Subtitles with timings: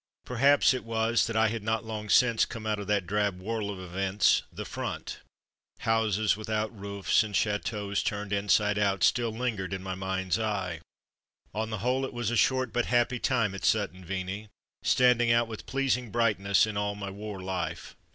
[0.25, 3.69] Perhaps it was that I had not long since come out of that drab whirl
[3.69, 5.19] of events, the front:
[5.81, 10.79] houses without roofs and chateaux turned inside out still lingered in my mind's eye.
[11.53, 14.47] On the whole, it was a short but happy time at Sutton Veney,
[14.81, 17.95] standing out with pleasing brightness in all my war life.